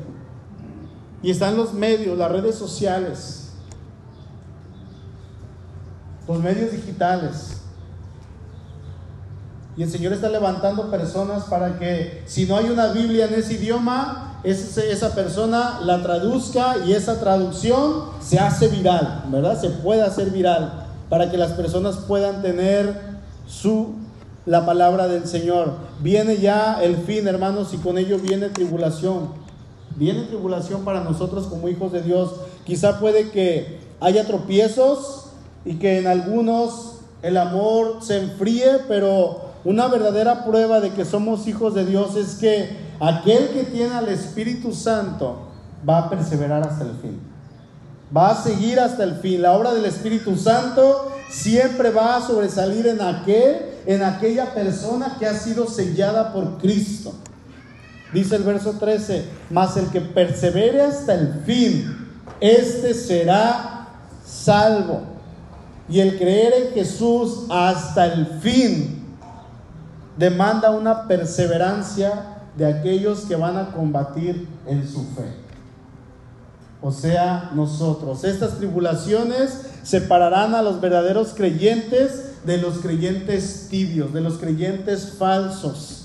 [1.24, 3.50] Y están los medios, las redes sociales,
[6.28, 7.58] los medios digitales.
[9.78, 13.54] Y el Señor está levantando personas para que si no hay una Biblia en ese
[13.54, 19.60] idioma, esa persona la traduzca y esa traducción se hace viral, ¿verdad?
[19.60, 23.00] Se puede hacer viral para que las personas puedan tener
[23.48, 23.96] su
[24.46, 25.74] la palabra del Señor.
[26.00, 29.41] Viene ya el fin, hermanos, y con ello viene tribulación.
[29.96, 32.36] Viene tribulación para nosotros como hijos de Dios.
[32.66, 35.28] Quizá puede que haya tropiezos
[35.66, 41.48] y que en algunos el amor se enfríe, pero una verdadera prueba de que somos
[41.48, 45.50] hijos de Dios es que aquel que tiene al Espíritu Santo
[45.88, 47.20] va a perseverar hasta el fin.
[48.16, 49.42] Va a seguir hasta el fin.
[49.42, 55.28] La obra del Espíritu Santo siempre va a sobresalir en aquel, en aquella persona que
[55.28, 57.14] ha sido sellada por Cristo.
[58.14, 62.10] Dice el verso 13, mas el que persevere hasta el fin,
[62.40, 63.88] este será
[64.26, 65.04] salvo.
[65.88, 69.02] Y el creer en Jesús hasta el fin
[70.18, 75.42] demanda una perseverancia de aquellos que van a combatir en su fe.
[76.82, 78.24] O sea, nosotros.
[78.24, 86.01] Estas tribulaciones separarán a los verdaderos creyentes de los creyentes tibios, de los creyentes falsos.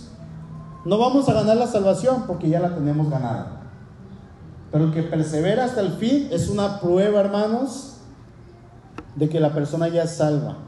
[0.86, 3.60] No vamos a ganar la salvación porque ya la tenemos ganada.
[4.70, 7.96] Pero el que persevera hasta el fin es una prueba, hermanos,
[9.16, 10.58] de que la persona ya es salva.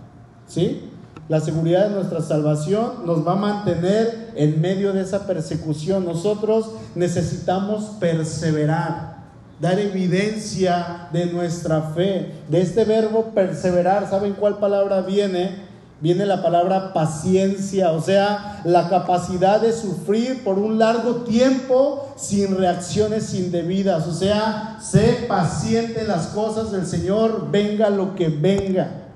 [0.49, 0.91] ¿Sí?
[1.29, 6.05] La seguridad de nuestra salvación nos va a mantener en medio de esa persecución.
[6.05, 9.19] Nosotros necesitamos perseverar,
[9.61, 12.33] dar evidencia de nuestra fe.
[12.49, 15.68] De este verbo perseverar, ¿saben cuál palabra viene?
[16.01, 22.57] Viene la palabra paciencia, o sea, la capacidad de sufrir por un largo tiempo sin
[22.57, 24.07] reacciones indebidas.
[24.07, 29.09] O sea, sé paciente en las cosas del Señor, venga lo que venga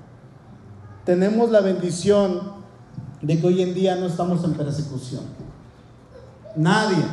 [1.05, 2.53] tenemos la bendición
[3.21, 5.23] de que hoy en día no estamos en persecución.
[6.57, 7.05] Nadie,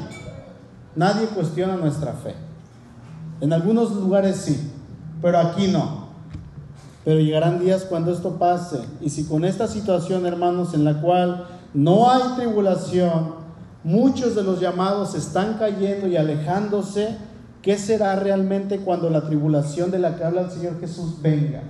[0.95, 2.35] nadie cuestiona nuestra fe.
[3.41, 4.71] En algunos lugares sí,
[5.21, 6.08] pero aquí no.
[7.09, 8.81] Pero llegarán días cuando esto pase.
[9.01, 13.33] Y si con esta situación, hermanos, en la cual no hay tribulación,
[13.83, 17.17] muchos de los llamados están cayendo y alejándose,
[17.63, 21.63] ¿qué será realmente cuando la tribulación de la que habla el Señor Jesús venga?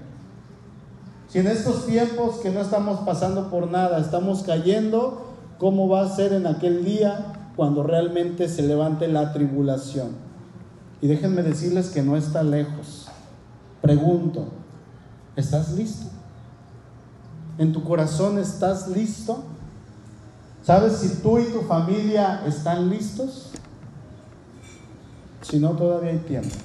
[1.30, 5.26] Si en estos tiempos que no estamos pasando por nada, estamos cayendo,
[5.58, 10.10] ¿cómo va a ser en aquel día cuando realmente se levante la tribulación?
[11.00, 13.08] Y déjenme decirles que no está lejos.
[13.82, 14.59] Pregunto,
[15.40, 16.08] ¿estás listo?
[17.58, 19.44] ¿En tu corazón estás listo?
[20.64, 23.52] ¿Sabes si tú y tu familia están listos?
[25.42, 26.56] Si no, todavía hay tiempo.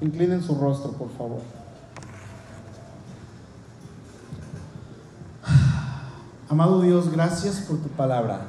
[0.00, 1.40] Inclinen su rostro, por favor.
[6.48, 8.46] Amado Dios, gracias por tu palabra.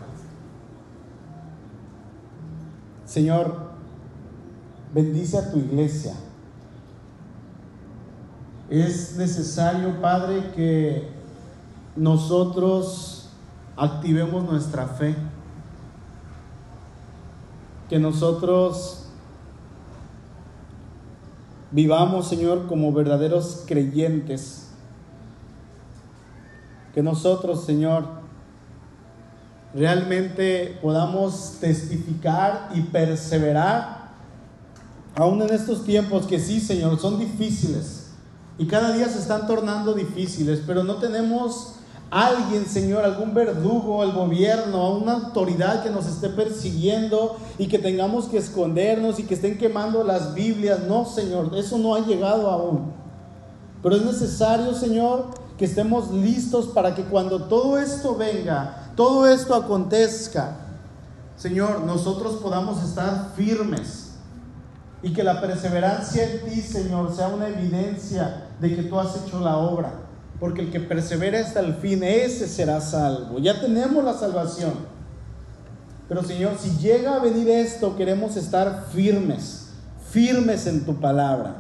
[3.06, 3.72] Señor,
[4.94, 6.14] bendice a tu iglesia.
[8.72, 11.06] Es necesario, Padre, que
[11.98, 13.28] nosotros
[13.76, 15.14] activemos nuestra fe.
[17.90, 19.08] Que nosotros
[21.70, 24.70] vivamos, Señor, como verdaderos creyentes
[26.94, 28.06] que nosotros, Señor,
[29.74, 34.12] realmente podamos testificar y perseverar,
[35.16, 38.01] aún en estos tiempos que sí, Señor, son difíciles
[38.62, 41.78] y cada día se están tornando difíciles, pero no tenemos
[42.12, 48.26] alguien, Señor, algún verdugo, el gobierno, una autoridad que nos esté persiguiendo y que tengamos
[48.26, 50.82] que escondernos y que estén quemando las Biblias.
[50.88, 52.94] No, Señor, eso no ha llegado aún.
[53.82, 59.56] Pero es necesario, Señor, que estemos listos para que cuando todo esto venga, todo esto
[59.56, 60.56] acontezca,
[61.36, 64.12] Señor, nosotros podamos estar firmes
[65.02, 69.42] y que la perseverancia en ti, Señor, sea una evidencia de que tú has hecho
[69.42, 69.92] la obra.
[70.40, 73.40] Porque el que persevere hasta el fin, ese será salvo.
[73.40, 74.74] Ya tenemos la salvación.
[76.08, 79.70] Pero Señor, si llega a venir esto, queremos estar firmes,
[80.10, 81.58] firmes en tu palabra.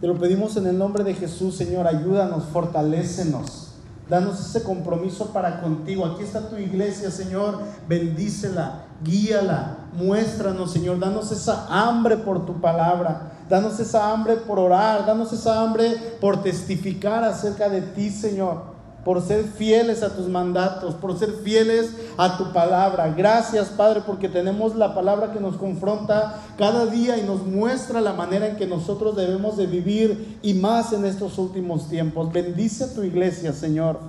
[0.00, 3.64] Te lo pedimos en el nombre de Jesús, Señor, ayúdanos, fortalécenos.
[4.08, 6.04] Danos ese compromiso para contigo.
[6.04, 7.60] Aquí está tu iglesia, Señor.
[7.88, 10.98] Bendícela, guíala, muéstranos, Señor.
[10.98, 13.32] Danos esa hambre por tu palabra.
[13.48, 15.06] Danos esa hambre por orar.
[15.06, 18.74] Danos esa hambre por testificar acerca de ti, Señor
[19.04, 23.12] por ser fieles a tus mandatos, por ser fieles a tu palabra.
[23.14, 28.14] Gracias, Padre, porque tenemos la palabra que nos confronta cada día y nos muestra la
[28.14, 32.32] manera en que nosotros debemos de vivir y más en estos últimos tiempos.
[32.32, 34.00] Bendice a tu iglesia, Señor.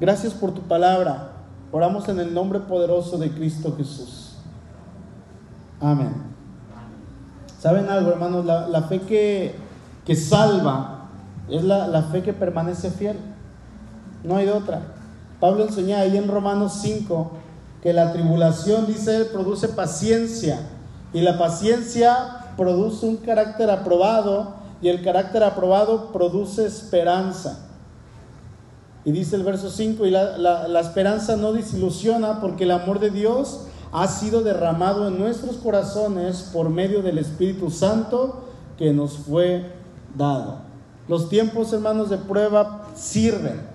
[0.00, 1.32] Gracias por tu palabra.
[1.72, 4.36] Oramos en el nombre poderoso de Cristo Jesús.
[5.80, 6.33] Amén.
[7.64, 8.44] ¿Saben algo, hermanos?
[8.44, 9.54] La, fe que,
[10.04, 11.08] que salva
[11.48, 13.16] es la, la fe que permanece fiel.
[14.22, 14.82] No hay otra.
[15.40, 17.30] Pablo enseña ahí en Romanos 5
[17.82, 20.60] que la tribulación, dice él, produce paciencia.
[21.14, 24.56] Y la paciencia produce un carácter aprobado.
[24.82, 27.60] Y el carácter aprobado produce esperanza.
[29.06, 33.08] Y dice el verso 5, y la, la, esperanza no desilusiona porque el amor de
[33.08, 38.44] Dios ha sido derramado en nuestros corazones por medio del Espíritu Santo
[38.76, 39.72] que nos fue
[40.14, 40.58] dado.
[41.08, 43.74] Los tiempos, hermanos, de prueba sirven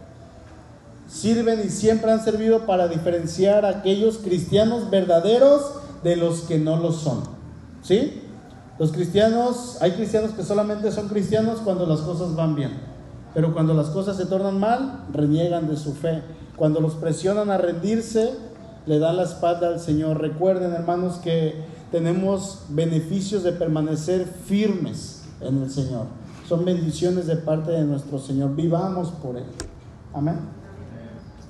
[1.09, 6.77] sirven y siempre han servido para diferenciar a aquellos cristianos verdaderos de los que no
[6.77, 7.23] lo son.
[7.81, 8.21] ¿Sí?
[8.77, 12.79] Los cristianos, hay cristianos que solamente son cristianos cuando las cosas van bien,
[13.33, 16.21] pero cuando las cosas se tornan mal, reniegan de su fe.
[16.55, 18.33] Cuando los presionan a rendirse,
[18.89, 20.19] le dan la espalda al Señor.
[20.19, 21.53] Recuerden, hermanos, que
[21.91, 26.07] tenemos beneficios de permanecer firmes en el Señor.
[26.47, 28.55] Son bendiciones de parte de nuestro Señor.
[28.55, 29.43] Vivamos por Él.
[30.11, 30.39] Amén.